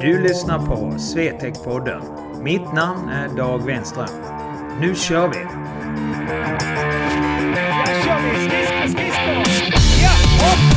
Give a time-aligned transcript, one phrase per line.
[0.00, 2.02] Du lyssnar på Swetec-podden.
[2.42, 4.08] Mitt namn är Dag Wenström.
[4.80, 5.38] Nu kör vi!
[7.56, 8.48] Ja, kör vi!
[8.48, 9.44] Skridskor, skridskor!
[10.02, 10.10] Ja,
[10.44, 10.73] hopp!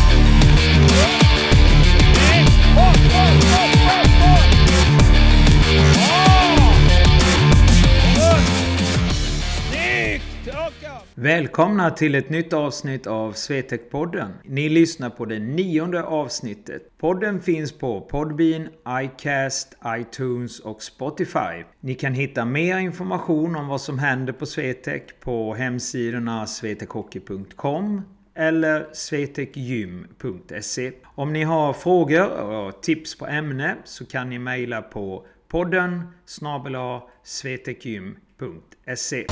[11.20, 14.32] Välkomna till ett nytt avsnitt av Swetec-podden.
[14.44, 16.98] Ni lyssnar på det nionde avsnittet.
[16.98, 21.64] Podden finns på Podbean, iCast, iTunes och Spotify.
[21.80, 28.02] Ni kan hitta mer information om vad som händer på Swetec på hemsidorna swetechhockey.com
[28.36, 30.92] eller swetecgym.se.
[31.06, 36.76] Om ni har frågor och tips på ämne så kan ni mejla på podden snabel
[37.24, 39.26] swetecgym.se.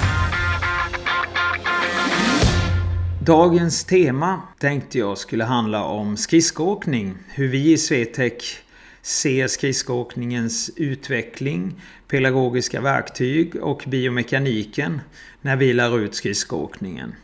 [3.25, 7.17] Dagens tema tänkte jag skulle handla om skridskoåkning.
[7.33, 8.57] Hur vi i Swetec
[9.01, 15.01] ser skridskoåkningens utveckling, pedagogiska verktyg och biomekaniken
[15.41, 17.15] när vi lär ut skridskoåkningen.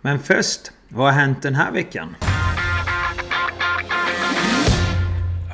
[0.00, 2.16] Men först, vad har hänt den här veckan?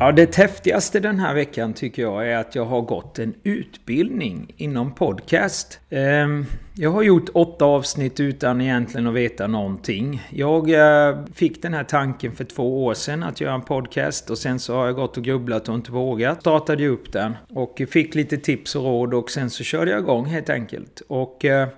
[0.01, 4.55] Ja, det häftigaste den här veckan tycker jag är att jag har gått en utbildning
[4.57, 5.81] inom podcast.
[5.91, 6.47] Ehm,
[6.79, 10.23] jag har gjort åtta avsnitt utan egentligen att veta någonting.
[10.31, 14.39] Jag eh, fick den här tanken för två år sedan att göra en podcast och
[14.39, 16.41] sen så har jag gått och grubblat och inte vågat.
[16.41, 20.01] Startade ju upp den och fick lite tips och råd och sen så körde jag
[20.01, 21.03] igång helt enkelt.
[21.09, 21.69] Och eh,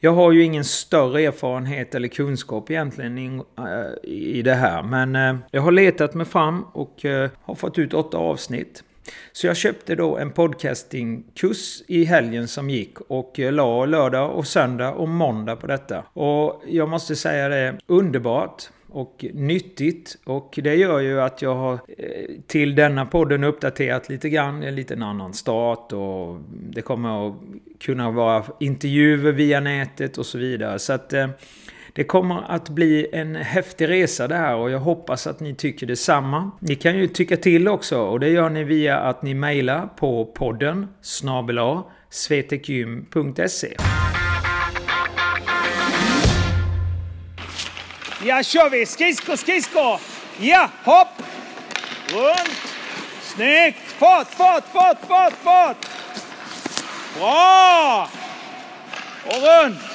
[0.00, 4.82] jag har ju ingen större erfarenhet eller kunskap egentligen eh, i det här.
[4.82, 7.04] Men jag har letat mig fram och
[7.42, 8.82] har fått ut åtta avsnitt.
[9.32, 14.46] Så jag köpte då en podcastingkurs i helgen som gick och eh, la lördag och
[14.46, 16.04] söndag och måndag på detta.
[16.12, 18.62] Och jag måste säga det, underbart
[18.94, 20.18] och nyttigt.
[20.24, 21.78] Och det gör ju att jag har eh,
[22.46, 24.62] till denna podden uppdaterat lite grann.
[24.62, 27.34] En liten annan start och det kommer att
[27.80, 30.78] kunna vara intervjuer via nätet och så vidare.
[30.78, 31.28] Så att eh,
[31.96, 35.86] det kommer att bli en häftig resa det här och jag hoppas att ni tycker
[35.86, 36.50] detsamma.
[36.60, 40.24] Ni kan ju tycka till också och det gör ni via att ni mejlar på
[40.24, 41.58] podden snabel
[42.10, 43.76] svetekgym.se.
[48.24, 48.86] Ja, kör vi!
[48.86, 50.00] Skridskor, skridskor!
[50.40, 51.08] Ja, hopp!
[52.12, 52.76] Runt!
[53.22, 53.78] Snyggt!
[53.78, 55.76] Fart, fart, fart, fart, fart!
[57.18, 58.08] Bra!
[59.26, 59.93] Och runt!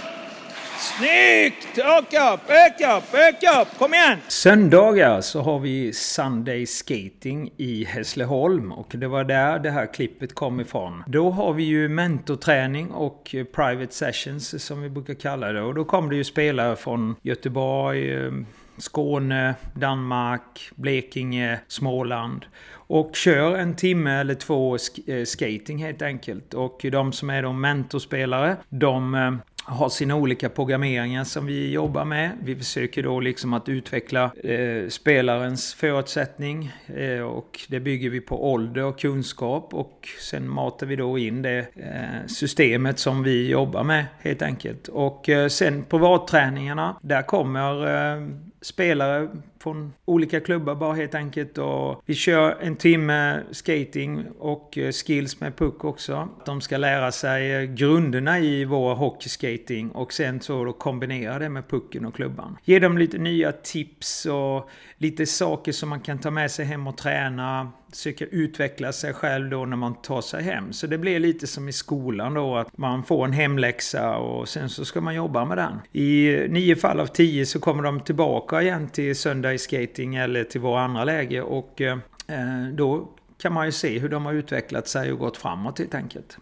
[1.04, 1.78] Snyggt!
[1.78, 3.68] Öka upp, öka upp, öka upp!
[3.80, 4.18] Kom igen!
[4.28, 10.36] Söndagar så har vi Sunday Skating i Hässleholm och det var där det här klippet
[10.36, 11.04] kom ifrån.
[11.08, 15.86] Då har vi ju mentorträning och private sessions som vi brukar kalla det och då
[15.86, 18.32] kommer det ju spelare från Göteborg, eh,
[18.78, 26.54] Skåne, Danmark, Blekinge, Småland och kör en timme eller två sk- eh, skating helt enkelt.
[26.54, 29.34] Och de som är de mentorspelare, de eh,
[29.70, 32.32] har sina olika programmeringar som vi jobbar med.
[32.44, 38.52] Vi försöker då liksom att utveckla eh, spelarens förutsättning eh, och det bygger vi på
[38.52, 43.84] ålder och kunskap och sen matar vi då in det eh, systemet som vi jobbar
[43.84, 44.88] med helt enkelt.
[44.88, 48.28] Och eh, sen privatträningarna, där kommer eh,
[48.62, 49.30] spelare
[49.64, 51.58] från olika klubbar bara helt enkelt.
[51.58, 56.30] Och vi kör en timme skating och eh, skills med puck också.
[56.46, 61.50] De ska lära sig eh, grunderna i vår hockeyskating och sen så då kombinera det
[61.50, 62.58] med pucken och klubban.
[62.64, 66.88] Ge dem lite nya tips och lite saker som man kan ta med sig hem
[66.88, 67.72] och träna.
[67.92, 70.74] Försöka utveckla sig själv då när man tar sig hem.
[70.74, 74.70] Så det blir lite som i skolan då att man får en hemläxa och sen
[74.70, 75.80] så ska man jobba med den.
[75.92, 80.44] I nio fall av tio så kommer de tillbaka igen till söndag i skating eller
[80.44, 83.10] till våra andra läge och eh, eh, då
[83.42, 86.38] kan man ju se hur de har utvecklat sig och gått framåt helt enkelt.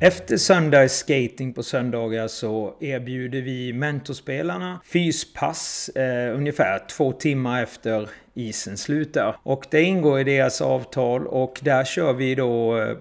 [0.00, 8.08] Efter söndags skating på söndagar så erbjuder vi mentorspelarna fyspass eh, ungefär två timmar efter
[8.34, 9.36] isen slutar.
[9.42, 12.96] Och det ingår i deras avtal och där kör vi då eh,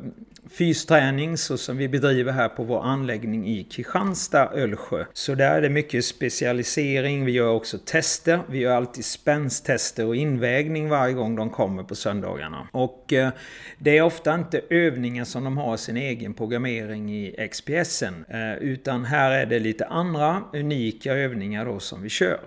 [0.49, 5.05] fysträning så som vi bedriver här på vår anläggning i Kristianstad, Ölsjö.
[5.13, 7.25] Så där är det mycket specialisering.
[7.25, 8.39] Vi gör också tester.
[8.49, 12.67] Vi gör alltid spänstester och invägning varje gång de kommer på söndagarna.
[12.71, 13.29] Och eh,
[13.77, 18.25] det är ofta inte övningar som de har sin egen programmering i XPSen.
[18.29, 22.39] Eh, utan här är det lite andra unika övningar då som vi kör.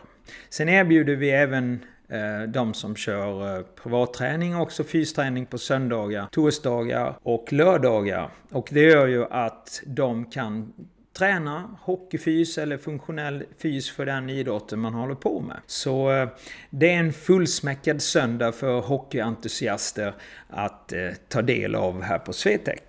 [0.49, 6.27] Sen erbjuder vi även Eh, de som kör eh, privatträning och också fysträning på söndagar,
[6.31, 8.31] torsdagar och lördagar.
[8.51, 10.73] Och det gör ju att de kan
[11.19, 15.57] träna hockeyfys eller funktionell fys för den idrotten man håller på med.
[15.67, 16.29] Så eh,
[16.71, 20.15] det är en fullsmäckad söndag för hockeyentusiaster
[20.49, 20.93] att
[21.29, 22.81] ta del av här på Swetec.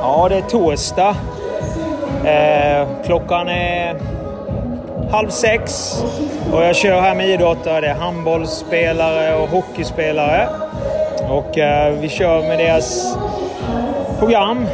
[0.00, 1.16] Ja, det är torsdag.
[2.24, 3.97] Eh, klockan är
[5.10, 5.94] halv sex
[6.52, 7.80] och jag kör här med idrottare.
[7.80, 10.48] Det är handbollsspelare och hockeyspelare.
[11.30, 13.16] Och eh, vi kör med deras
[14.18, 14.66] program.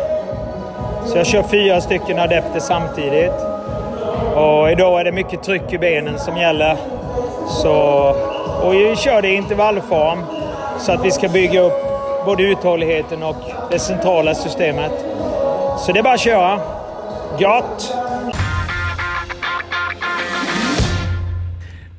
[1.06, 3.32] Så jag kör fyra stycken adepter samtidigt.
[4.34, 6.76] Och idag är det mycket tryck i benen som gäller.
[7.48, 7.72] Så,
[8.62, 10.18] och vi kör det i intervallform
[10.78, 11.84] så att vi ska bygga upp
[12.26, 13.36] både uthålligheten och
[13.70, 14.92] det centrala systemet.
[15.78, 16.60] Så det är bara att köra.
[17.38, 18.03] Gott!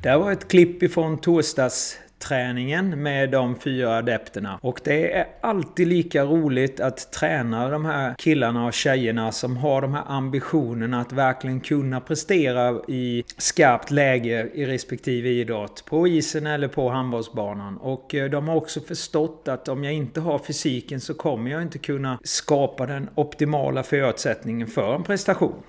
[0.06, 4.58] Det var ett klipp ifrån torsdagsträningen med de fyra adepterna.
[4.62, 9.82] Och det är alltid lika roligt att träna de här killarna och tjejerna som har
[9.82, 15.84] de här ambitionerna att verkligen kunna prestera i skarpt läge i respektive idrott.
[15.86, 17.76] På isen eller på handbollsbanan.
[17.76, 21.62] Och eh, de har också förstått att om jag inte har fysiken så kommer jag
[21.62, 25.62] inte kunna skapa den optimala förutsättningen för en prestation.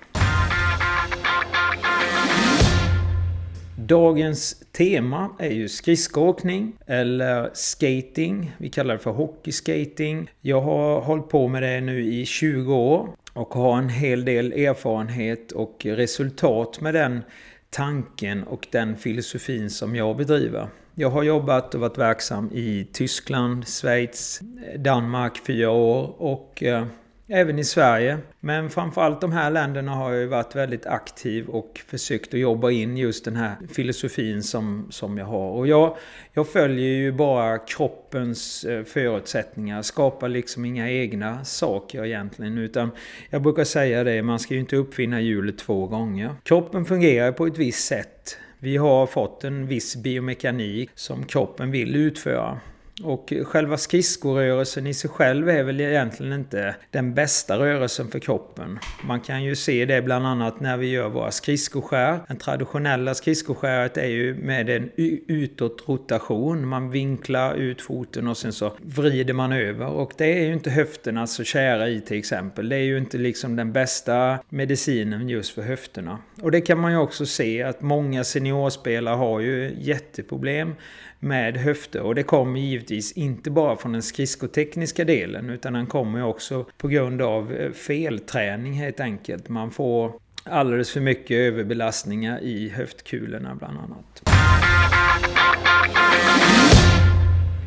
[3.80, 8.52] Dagens tema är ju skridskoåkning eller skating.
[8.58, 10.30] Vi kallar det för hockeyskating.
[10.40, 14.52] Jag har hållit på med det nu i 20 år och har en hel del
[14.52, 17.22] erfarenhet och resultat med den
[17.70, 20.68] tanken och den filosofin som jag bedriver.
[20.94, 24.40] Jag har jobbat och varit verksam i Tyskland, Schweiz,
[24.76, 26.86] Danmark fyra år och eh,
[27.28, 28.18] även i Sverige.
[28.40, 32.96] Men framförallt de här länderna har jag varit väldigt aktiv och försökt att jobba in
[32.96, 35.50] just den här filosofin som, som jag har.
[35.50, 35.96] Och jag,
[36.32, 42.58] jag följer ju bara kroppens eh, förutsättningar, skapar liksom inga egna saker egentligen.
[42.58, 42.90] Utan
[43.30, 46.34] jag brukar säga det, man ska ju inte uppfinna hjulet två gånger.
[46.42, 48.38] Kroppen fungerar på ett visst sätt.
[48.58, 52.60] Vi har fått en viss biomekanik som kroppen vill utföra.
[53.02, 58.78] Och själva skridskorörelsen i sig själv är väl egentligen inte den bästa rörelsen för kroppen.
[59.04, 62.20] Man kan ju se det bland annat när vi gör våra skridskoskär.
[62.28, 64.90] Den traditionella skridskoskäret är ju med en
[65.28, 66.68] utåtrotation.
[66.68, 69.86] Man vinklar ut foten och sen så vrider man över.
[69.86, 72.68] Och det är ju inte höfterna så kära i till exempel.
[72.68, 76.18] Det är ju inte liksom den bästa medicinen just för höfterna.
[76.42, 80.74] Och det kan man ju också se att många seniorspelare har ju jätteproblem
[81.20, 82.00] med höfter.
[82.00, 86.88] Och det kommer givetvis inte bara från den skridskotekniska delen utan den kommer också på
[86.88, 89.48] grund av eh, felträning helt enkelt.
[89.48, 90.12] Man får
[90.44, 94.22] alldeles för mycket överbelastningar i höftkulorna bland annat.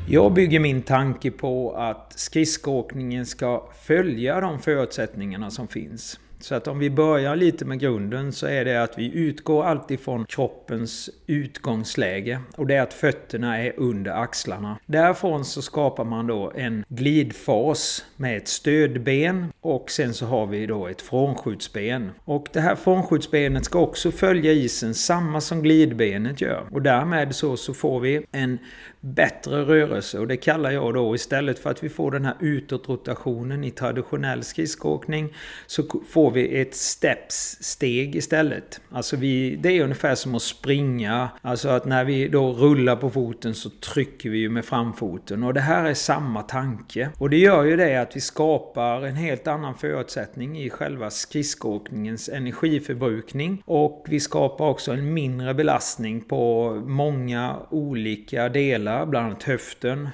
[0.09, 6.19] Jag bygger min tanke på att skridskoåkningen ska följa de förutsättningarna som finns.
[6.43, 9.99] Så att om vi börjar lite med grunden så är det att vi utgår alltid
[9.99, 12.39] från kroppens utgångsläge.
[12.57, 14.77] Och det är att fötterna är under axlarna.
[14.85, 20.65] Därifrån så skapar man då en glidfas med ett stödben och sen så har vi
[20.65, 22.11] då ett frånskjutsben.
[22.25, 26.65] Och det här frånskjutsbenet ska också följa isen samma som glidbenet gör.
[26.71, 28.57] Och därmed så, så får vi en
[29.01, 33.63] bättre rörelse och det kallar jag då istället för att vi får den här utåtrotationen
[33.63, 35.33] i traditionell skridskoåkning
[35.67, 38.81] så får vi ett steps-steg istället.
[38.91, 43.09] Alltså vi, det är ungefär som att springa, alltså att när vi då rullar på
[43.09, 47.09] foten så trycker vi ju med framfoten och det här är samma tanke.
[47.17, 52.29] Och det gör ju det att vi skapar en helt annan förutsättning i själva skridskoåkningens
[52.29, 59.43] energiförbrukning och vi skapar också en mindre belastning på många olika delar delar, bland annat
[59.43, 60.09] höften,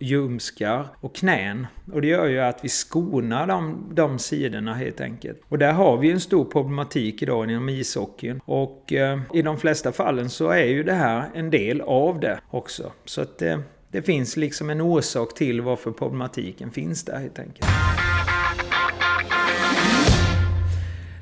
[0.00, 1.66] ljumskar och knän.
[1.92, 5.40] Och det gör ju att vi skonar de, de sidorna helt enkelt.
[5.48, 8.40] Och där har vi en stor problematik idag inom ishockeyn.
[8.44, 12.40] Och eh, i de flesta fallen så är ju det här en del av det
[12.50, 12.92] också.
[13.04, 13.58] Så att eh,
[13.90, 17.66] det finns liksom en orsak till varför problematiken finns där helt enkelt.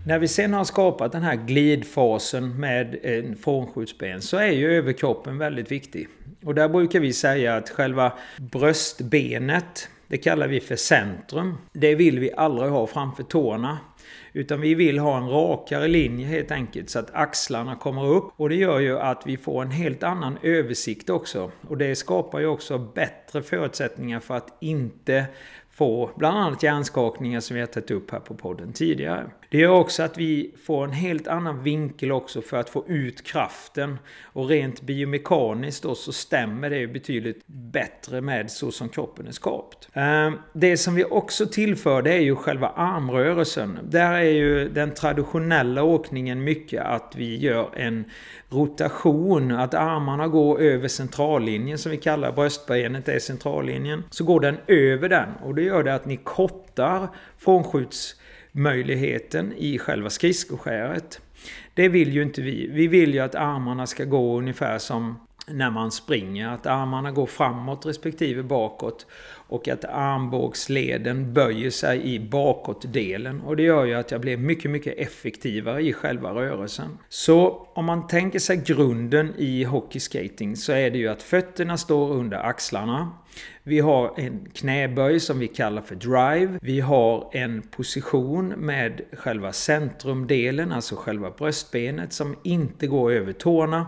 [0.06, 5.38] När vi sen har skapat den här glidfasen med en frånskjutsben så är ju överkroppen
[5.38, 6.08] väldigt viktig.
[6.44, 11.58] Och där brukar vi säga att själva bröstbenet, det kallar vi för centrum.
[11.72, 13.78] Det vill vi aldrig ha framför tårna.
[14.36, 18.32] Utan vi vill ha en rakare linje helt enkelt så att axlarna kommer upp.
[18.36, 21.50] Och det gör ju att vi får en helt annan översikt också.
[21.68, 25.24] Och det skapar ju också bättre förutsättningar för att inte
[25.70, 29.30] få bland annat hjärnskakningar som vi har tagit upp här på podden tidigare.
[29.48, 33.24] Det gör också att vi får en helt annan vinkel också för att få ut
[33.24, 33.98] kraften.
[34.22, 39.88] Och rent biomekaniskt då så stämmer det betydligt bättre med så som kroppen är skapt.
[39.92, 43.78] Ehm, det som vi också tillför det är ju själva armrörelsen.
[43.82, 48.04] Där är ju den traditionella åkningen mycket att vi gör en
[48.48, 54.04] rotation, att armarna går över centrallinjen som vi kallar bröstbenet är centrallinjen.
[54.10, 58.16] Så går den över den och det gör det att ni kortar frånskjuts
[58.56, 61.20] möjligheten i själva skridskoskäret.
[61.74, 62.66] Det vill ju inte vi.
[62.66, 66.48] Vi vill ju att armarna ska gå ungefär som när man springer.
[66.48, 69.06] Att armarna går framåt respektive bakåt.
[69.48, 73.40] Och att armbågsleden böjer sig i bakåtdelen.
[73.40, 76.98] Och det gör ju att jag blir mycket, mycket effektivare i själva rörelsen.
[77.08, 82.12] Så om man tänker sig grunden i hockeyskating så är det ju att fötterna står
[82.12, 83.12] under axlarna.
[83.62, 86.58] Vi har en knäböj som vi kallar för drive.
[86.62, 93.86] Vi har en position med själva centrumdelen, alltså själva bröstbenet som inte går över tårna.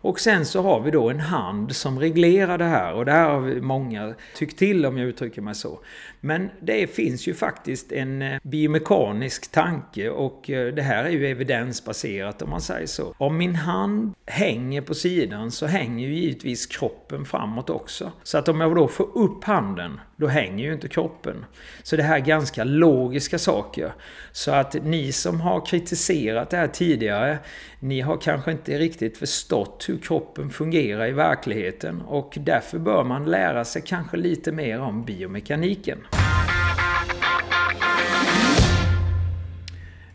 [0.00, 3.30] Och sen så har vi då en hand som reglerar det här och det här
[3.30, 5.80] har många tyckt till om jag uttrycker mig så.
[6.20, 11.26] Men det finns ju faktiskt en eh, biomekanisk tanke och eh, det här är ju
[11.26, 13.14] evidensbaserat om man säger så.
[13.18, 18.12] Om min hand hänger på sidan så hänger ju givetvis kroppen framåt också.
[18.22, 21.44] Så att om jag då får upp handen, då hänger ju inte kroppen.
[21.82, 23.92] Så det här är ganska logiska saker.
[24.32, 27.38] Så att ni som har kritiserat det här tidigare,
[27.80, 33.24] ni har kanske inte riktigt förstått hur kroppen fungerar i verkligheten och därför bör man
[33.24, 35.98] lära sig kanske lite mer om biomekaniken.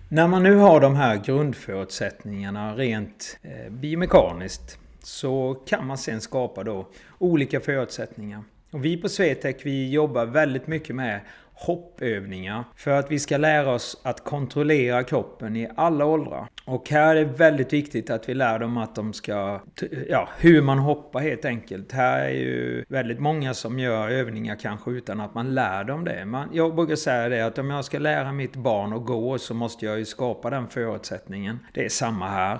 [0.09, 6.63] När man nu har de här grundförutsättningarna rent eh, biomekaniskt så kan man sen skapa
[6.63, 6.87] då
[7.19, 8.43] olika förutsättningar.
[8.73, 11.19] Och vi på Swetec vi jobbar väldigt mycket med
[11.53, 16.47] hoppövningar för att vi ska lära oss att kontrollera kroppen i alla åldrar.
[16.65, 19.61] Och här är det väldigt viktigt att vi lär dem att de ska,
[20.09, 21.91] ja, hur man hoppar helt enkelt.
[21.91, 26.25] Här är ju väldigt många som gör övningar kanske utan att man lär dem det.
[26.25, 29.53] Man, jag brukar säga det att om jag ska lära mitt barn att gå så
[29.53, 31.59] måste jag ju skapa den förutsättningen.
[31.73, 32.59] Det är samma här.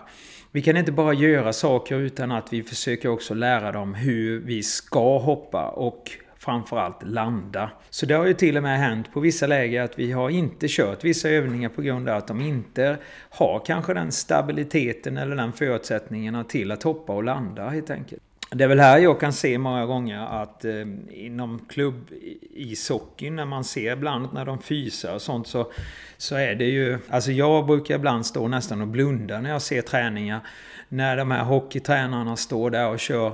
[0.51, 4.63] Vi kan inte bara göra saker utan att vi försöker också lära dem hur vi
[4.63, 6.12] ska hoppa och
[6.43, 7.69] framförallt landa.
[7.89, 10.65] Så det har ju till och med hänt på vissa läger att vi har inte
[10.69, 12.97] kört vissa övningar på grund av att de inte
[13.29, 18.21] har kanske den stabiliteten eller den förutsättningarna till att hoppa och landa helt enkelt.
[18.55, 20.73] Det är väl här jag kan se många gånger att eh,
[21.09, 22.09] inom klubb
[22.53, 25.71] ishockey när man ser ibland när de fysar och sånt så,
[26.17, 27.00] så är det ju...
[27.09, 30.39] Alltså jag brukar ibland stå nästan och blunda när jag ser träningar.
[30.89, 33.33] När de här hockeytränarna står där och kör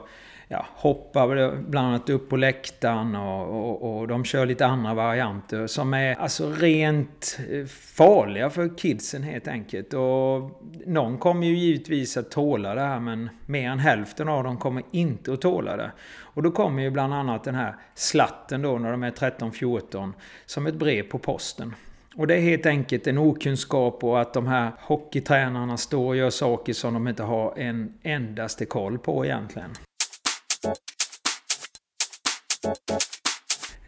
[0.51, 5.67] ja, hoppar bland annat upp på läktaren och, och, och, de kör lite andra varianter
[5.67, 9.93] som är alltså rent eh, farliga för kidsen helt enkelt.
[9.93, 14.57] Och någon kommer ju givetvis att tåla det här men mer än hälften av dem
[14.57, 15.91] kommer inte att tåla det.
[16.21, 20.13] Och då kommer ju bland annat den här slatten då när de är 13-14
[20.45, 21.75] som ett brev på posten.
[22.15, 26.29] Och det är helt enkelt en okunskap och att de här hockeytränarna står och gör
[26.29, 29.69] saker som de inte har en endaste koll på egentligen.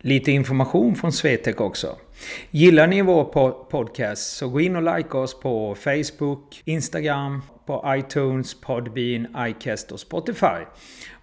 [0.02, 1.98] Lite information från Swetec också.
[2.52, 3.24] Gillar ni vår
[3.64, 10.00] podcast så gå in och like oss på Facebook, Instagram, på iTunes, Podbean, iCast och
[10.00, 10.66] Spotify.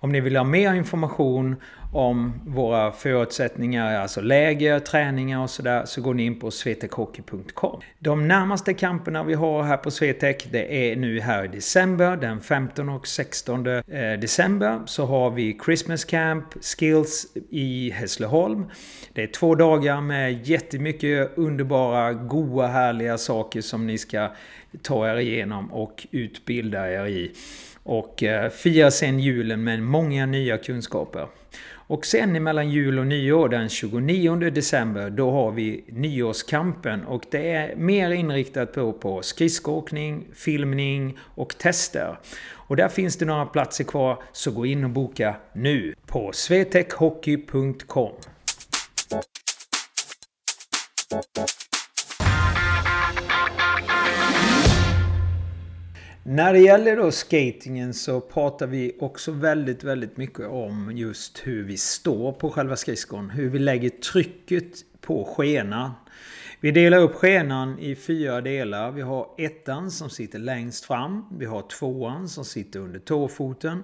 [0.00, 1.56] Om ni vill ha mer information
[1.92, 7.80] om våra förutsättningar, alltså läger, träningar och sådär, så går ni in på svetekhockey.com.
[7.98, 12.40] De närmaste kamperna vi har här på Swetech, det är nu här i december, den
[12.40, 13.82] 15 och 16 eh,
[14.20, 18.70] december, så har vi Christmas Camp Skills i Hässleholm.
[19.12, 24.30] Det är två dagar med jättemycket underbara, goa, härliga saker som ni ska
[24.82, 27.32] ta er igenom och utbilda er i.
[27.82, 31.26] Och eh, fira sen julen med många nya kunskaper.
[31.88, 37.50] Och sen mellan jul och nyår den 29 december då har vi nyårskampen och det
[37.50, 42.18] är mer inriktat på, på skridskoåkning, filmning och tester.
[42.52, 48.12] Och där finns det några platser kvar så gå in och boka nu på swetechhockey.com.
[56.30, 61.64] När det gäller då skatingen så pratar vi också väldigt, väldigt mycket om just hur
[61.64, 63.30] vi står på själva skridskon.
[63.30, 64.64] Hur vi lägger trycket
[65.00, 65.90] på skenan.
[66.60, 68.90] Vi delar upp skenan i fyra delar.
[68.90, 71.24] Vi har ettan som sitter längst fram.
[71.38, 73.82] Vi har tvåan som sitter under tåfoten.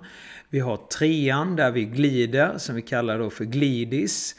[0.50, 4.36] Vi har trean där vi glider som vi kallar då för glidis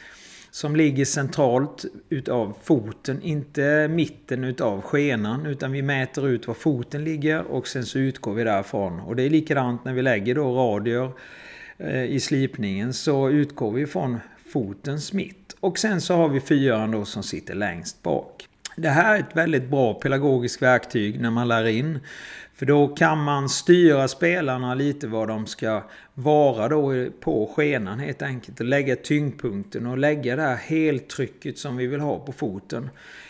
[0.56, 7.04] som ligger centralt utav foten, inte mitten utav skenan utan vi mäter ut var foten
[7.04, 9.00] ligger och sen så utgår vi därifrån.
[9.00, 11.12] Och det är likadant när vi lägger då radier
[11.78, 14.20] eh, i slipningen så utgår vi från
[14.54, 15.56] fotens mitt.
[15.60, 18.48] Och sen så har vi fyran då som sitter längst bak.
[18.76, 22.00] Det här är ett väldigt bra pedagogiskt verktyg när man lär in.
[22.56, 25.84] För då kan man styra spelarna lite vad de ska
[26.14, 28.60] vara då på skenan helt enkelt.
[28.60, 32.90] Och lägga tyngdpunkten och lägga det här heltrycket som vi vill ha på foten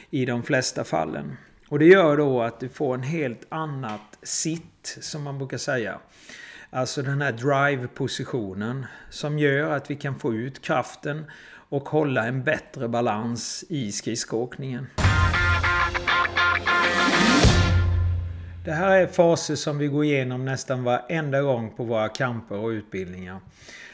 [0.10, 1.38] i de flesta fallen.
[1.67, 6.00] Och det gör då att du får en helt annat sitt som man brukar säga.
[6.70, 11.25] Alltså den här drive-positionen som gör att vi kan få ut kraften
[11.70, 14.88] och hålla en bättre balans i skridskoåkningen.
[18.65, 22.69] Det här är faser som vi går igenom nästan varenda gång på våra kamper och
[22.69, 23.39] utbildningar.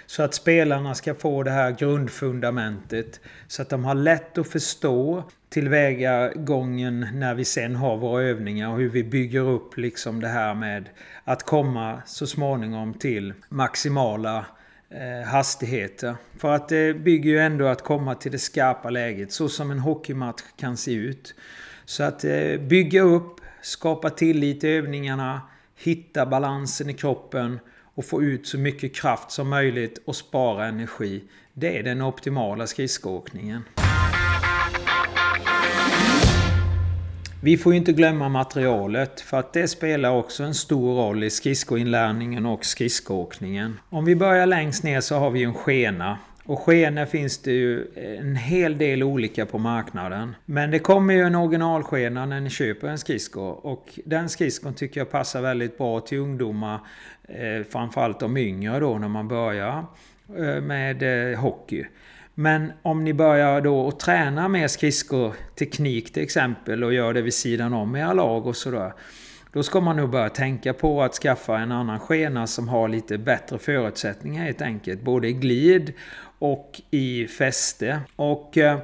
[0.06, 3.20] Så att spelarna ska få det här grundfundamentet.
[3.48, 8.78] Så att de har lätt att förstå tillvägagången när vi sen har våra övningar och
[8.78, 10.90] hur vi bygger upp liksom det här med
[11.24, 14.46] att komma så småningom till maximala
[14.90, 16.16] eh, hastigheter.
[16.38, 19.80] För att det bygger ju ändå att komma till det skarpa läget så som en
[19.80, 21.36] hockeymatch kan se ut.
[21.86, 25.42] Så att eh, bygga upp skapa tillit i övningarna,
[25.78, 27.60] hitta balansen i kroppen
[27.96, 31.24] och få ut så mycket kraft som möjligt och spara energi.
[31.54, 33.64] Det är den optimala skridskoåkningen.
[37.44, 42.46] Vi får inte glömma materialet för att det spelar också en stor roll i skridskoinlärningen
[42.46, 43.80] och skridskoåkningen.
[43.90, 46.18] Om vi börjar längst ner så har vi en skena
[46.52, 47.88] och skenor finns det ju
[48.20, 50.36] en hel del olika på marknaden.
[50.46, 53.42] Men det kommer ju en originalskena när ni köper en skridsko.
[53.42, 56.80] Och den skridskon tycker jag passar väldigt bra till ungdomar.
[57.24, 59.86] Eh, framförallt de yngre då när man börjar
[60.38, 61.86] eh, med eh, hockey.
[62.34, 67.34] Men om ni börjar då att träna med skridskoteknik till exempel och gör det vid
[67.34, 68.94] sidan om era lag och sådär.
[69.54, 73.18] Då ska man nog börja tänka på att skaffa en annan skena som har lite
[73.18, 75.02] bättre förutsättningar helt enkelt.
[75.02, 75.94] Både i glid
[76.40, 78.00] och i fäste.
[78.16, 78.80] Och eh,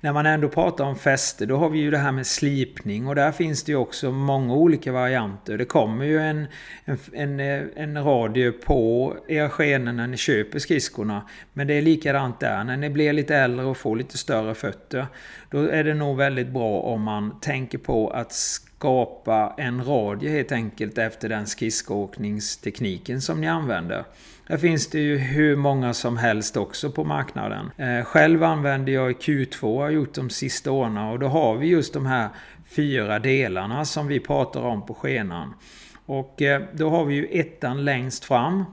[0.00, 3.14] när man ändå pratar om fäste då har vi ju det här med slipning och
[3.14, 5.58] där finns det ju också många olika varianter.
[5.58, 6.46] Det kommer ju en,
[6.84, 11.28] en, en, eh, en radie på era skenor när ni köper skridskorna.
[11.52, 12.64] Men det är likadant där.
[12.64, 15.06] När ni blir lite äldre och får lite större fötter
[15.50, 18.32] då är det nog väldigt bra om man tänker på att
[18.78, 24.04] skapa en radie helt enkelt efter den skridskoåkningstekniken som ni använder.
[24.46, 27.70] Där finns det ju hur många som helst också på marknaden.
[27.76, 31.94] Eh, själv använder jag Q2, har gjort de sista åren och då har vi just
[31.94, 32.28] de här
[32.68, 35.54] fyra delarna som vi pratar om på skenan.
[36.06, 38.64] Och eh, då har vi ju ettan längst fram.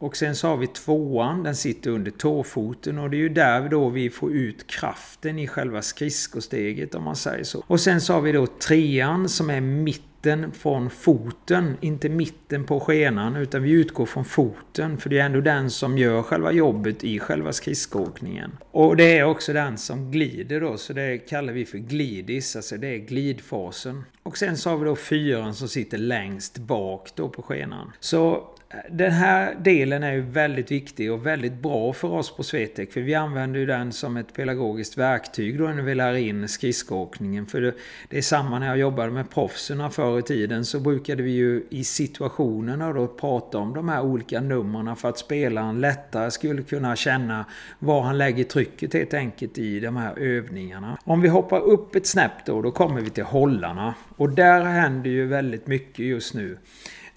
[0.00, 3.68] Och sen så har vi tvåan, den sitter under tåfoten och det är ju där
[3.68, 7.64] då vi får ut kraften i själva skridskosteget om man säger så.
[7.66, 12.80] Och sen så har vi då trean som är mitten från foten, inte mitten på
[12.80, 14.96] skenan, utan vi utgår från foten.
[14.98, 18.50] För det är ändå den som gör själva jobbet i själva skridskoåkningen.
[18.70, 22.76] Och det är också den som glider då, så det kallar vi för glidis, alltså
[22.76, 24.04] det är glidfasen.
[24.22, 27.92] Och sen så har vi då fyran som sitter längst bak då på skenan.
[28.00, 28.48] Så
[28.90, 32.92] den här delen är ju väldigt viktig och väldigt bra för oss på Swetec.
[32.92, 37.46] För vi använder ju den som ett pedagogiskt verktyg då när vi lär in skridskoåkningen.
[37.46, 37.74] För det,
[38.08, 41.66] det är samma när jag jobbade med proffsen förr i tiden så brukade vi ju
[41.70, 46.96] i situationerna då prata om de här olika numren för att spelaren lättare skulle kunna
[46.96, 47.44] känna
[47.78, 50.98] var han lägger trycket helt enkelt i de här övningarna.
[51.04, 53.94] Om vi hoppar upp ett snäpp då, då kommer vi till hållarna.
[54.16, 56.58] Och där händer ju väldigt mycket just nu.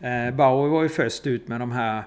[0.03, 2.03] Eh, Bauer var ju först ut med de här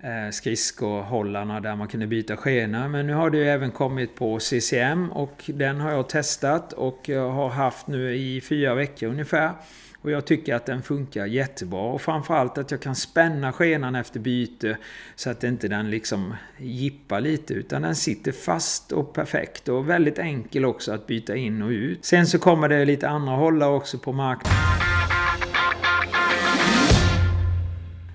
[0.00, 2.88] eh, skridskohållarna där man kunde byta skena.
[2.88, 7.00] Men nu har det ju även kommit på CCM och den har jag testat och
[7.04, 9.50] jag har haft nu i fyra veckor ungefär.
[10.00, 11.80] Och jag tycker att den funkar jättebra.
[11.80, 14.76] Och framförallt att jag kan spänna skenan efter byte
[15.14, 20.18] så att inte den liksom gippar lite utan den sitter fast och perfekt och väldigt
[20.18, 22.04] enkel också att byta in och ut.
[22.04, 24.91] Sen så kommer det lite andra hållare också på marknaden.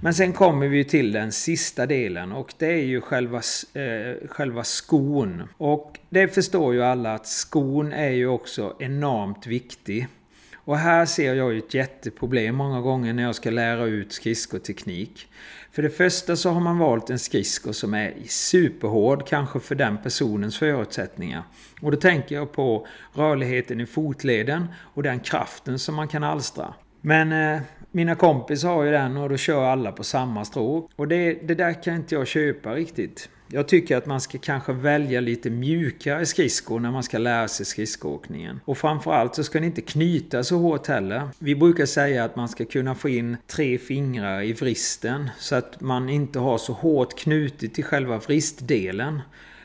[0.02, 3.42] Men sen kommer vi till den sista delen och det är ju själva,
[3.74, 5.44] eh, själva skon.
[5.58, 10.08] Och det förstår ju alla att skon är ju också enormt viktig.
[10.56, 15.28] Och här ser jag ju ett jätteproblem många gånger när jag ska lära ut skridskoteknik.
[15.72, 19.98] För det första så har man valt en skridsko som är superhård, kanske för den
[19.98, 21.44] personens förutsättningar.
[21.82, 26.74] Och då tänker jag på rörligheten i fotleden och den kraften som man kan alstra.
[27.02, 27.62] Men eh,
[27.98, 30.92] mina kompisar har ju den och då kör alla på samma stråk.
[30.96, 33.30] Och det, det där kan inte jag köpa riktigt.
[33.48, 37.66] Jag tycker att man ska kanske välja lite mjukare skridskor när man ska lära sig
[37.66, 38.60] skridskoåkningen.
[38.66, 41.30] Och framförallt så ska ni inte knyta så hårt heller.
[41.40, 45.82] Vi brukar säga att man ska kunna få in tre fingrar i vristen så att
[45.82, 49.22] man inte har så hårt knutit i själva vristdelen.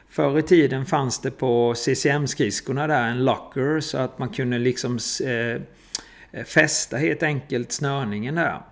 [0.08, 4.98] Förr i tiden fanns det på CCM-skridskorna där en locker så att man kunde liksom
[5.24, 5.62] eh,
[6.32, 8.62] Eh, fästa helt enkelt snörningen där.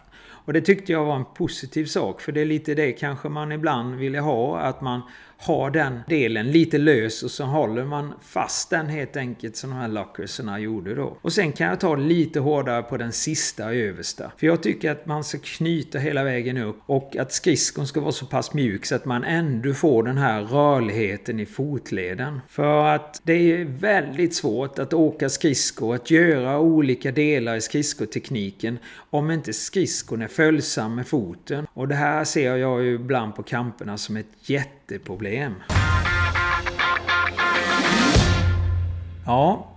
[0.45, 3.53] Och det tyckte jag var en positiv sak för det är lite det kanske man
[3.53, 5.03] ibland ville ha att man
[5.41, 9.77] har den delen lite lös och så håller man fast den helt enkelt som de
[9.77, 11.17] här lockerserna gjorde då.
[11.23, 14.33] Och sen kan jag ta lite hårdare på den sista översta.
[14.37, 18.13] För jag tycker att man ska knyta hela vägen upp och att skridskon ska vara
[18.13, 22.41] så pass mjuk så att man ändå får den här rörligheten i fotleden.
[22.49, 28.79] För att det är väldigt svårt att åka skridskor, att göra olika delar i skridskotekniken
[29.11, 31.67] om inte skridskon är följsam med foten.
[31.75, 35.80] Och det här ser jag ju ibland på kamperna som ett jätte jätteproblem.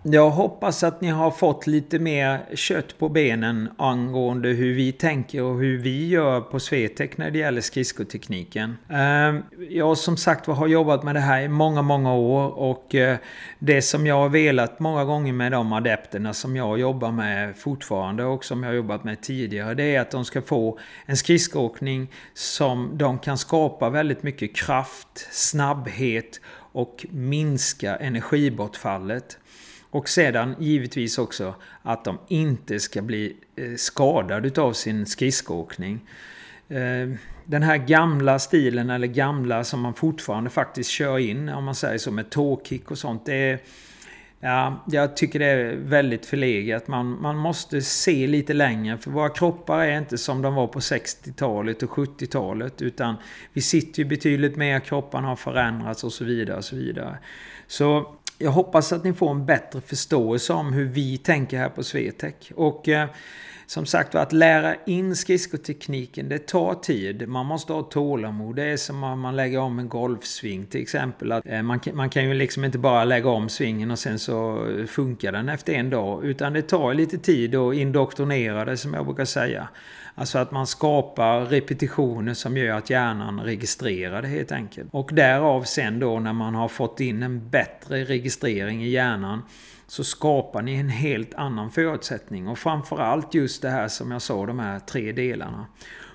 [0.03, 5.43] Jag hoppas att ni har fått lite mer kött på benen angående hur vi tänker
[5.43, 8.77] och hur vi gör på Swetec när det gäller skridskotekniken.
[8.89, 13.17] Ehm, jag som sagt har jobbat med det här i många, många år och eh,
[13.59, 18.23] det som jag har velat många gånger med de adepterna som jag jobbar med fortfarande
[18.23, 22.11] och som jag har jobbat med tidigare det är att de ska få en skridskoåkning
[22.33, 26.41] som de kan skapa väldigt mycket kraft, snabbhet
[26.73, 29.37] och minska energibortfallet.
[29.93, 35.99] Och sedan givetvis också att de inte ska bli eh, skadade av sin skridskoåkning.
[36.69, 37.09] Eh,
[37.45, 41.97] den här gamla stilen, eller gamla som man fortfarande faktiskt kör in, om man säger
[41.97, 43.25] så, med tåkick och sånt.
[43.25, 43.59] Det är,
[44.39, 46.87] ja, jag tycker det är väldigt förlegat.
[46.87, 50.79] Man, man måste se lite längre, för våra kroppar är inte som de var på
[50.79, 52.81] 60-talet och 70-talet.
[52.81, 53.15] Utan
[53.53, 56.57] vi sitter ju betydligt mer, kropparna har förändrats och så vidare.
[56.57, 57.17] Och så vidare.
[57.67, 61.83] Så jag hoppas att ni får en bättre förståelse om hur vi tänker här på
[61.83, 62.35] Swetec.
[62.55, 63.09] Och eh,
[63.65, 67.27] som sagt att lära in skridskotekniken, det tar tid.
[67.27, 68.55] Man måste ha tålamod.
[68.55, 71.31] Det är som om man lägger om en golfsving till exempel.
[71.31, 74.67] Att, eh, man, man kan ju liksom inte bara lägga om svingen och sen så
[74.87, 76.25] funkar den efter en dag.
[76.25, 79.67] Utan det tar lite tid att indoktrinera det som jag brukar säga.
[80.15, 84.89] Alltså att man skapar repetitioner som gör att hjärnan registrerar det helt enkelt.
[84.91, 89.41] Och därav sen då när man har fått in en bättre registrering i hjärnan
[89.87, 92.47] så skapar ni en helt annan förutsättning.
[92.47, 95.65] Och framförallt just det här som jag sa, de här tre delarna.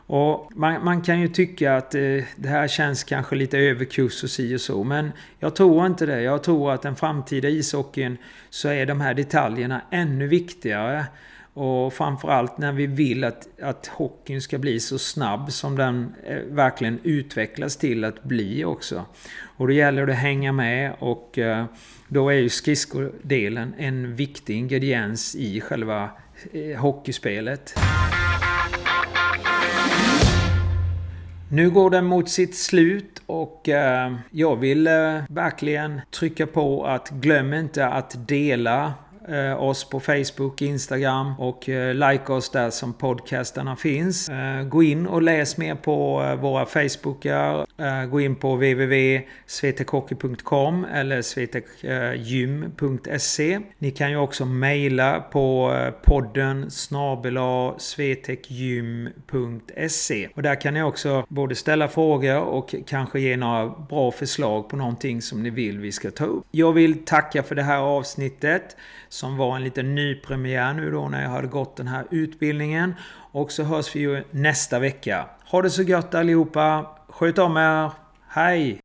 [0.09, 2.01] Och man, man, kan ju tycka att eh,
[2.37, 4.85] det här känns kanske lite överkurs och si och så.
[4.85, 6.23] Men jag tror inte det.
[6.23, 8.17] Jag tror att den framtida ishockeyn
[8.51, 11.05] så är de här detaljerna ännu viktigare.
[11.59, 16.37] Och framförallt när vi vill att, att hockeyn ska bli så snabb som den eh,
[16.37, 19.05] verkligen utvecklas till att bli också.
[19.57, 21.65] Och då gäller det att hänga med och eh,
[22.09, 26.11] då är ju skridskodelen en viktig ingrediens i själva
[26.53, 27.75] eh, hockeyspelet.
[31.51, 33.69] Nu går den mot sitt slut och
[34.31, 34.89] jag vill
[35.29, 38.95] verkligen trycka på att glöm inte att dela
[39.29, 44.29] eh, oss på Facebook, Instagram och eh, like oss där som podcastarna finns.
[44.29, 47.67] Eh, gå in och läs mer på eh, våra Facebookar.
[47.81, 53.61] Eh, gå in på www.svetekhockey.com eller svetekgym.se.
[53.79, 60.29] Ni kan ju också mejla på eh, podden snabela svetekgym.se.
[60.35, 64.77] Och där kan ni också både ställa frågor och kanske ge några bra förslag på
[64.77, 66.45] någonting som ni vill vi ska ta upp.
[66.51, 68.77] Jag vill tacka för det här avsnittet
[69.09, 72.95] som var en liten nypremiär nu då när jag hade gått den här utbildningen.
[73.33, 75.27] Och så hörs vi ju nästa vecka.
[75.51, 76.98] Ha det så gött allihopa!
[77.09, 77.91] Sköt om er!
[78.35, 78.81] Hej!